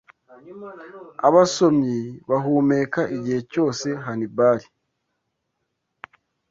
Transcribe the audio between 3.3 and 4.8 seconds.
cyose Hanibali